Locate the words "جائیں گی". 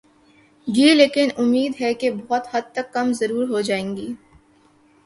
3.61-4.13